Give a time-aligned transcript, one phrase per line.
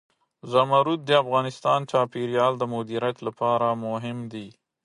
[0.51, 4.47] زمرد د افغانستان د چاپیریال د مدیریت لپاره مهم دي.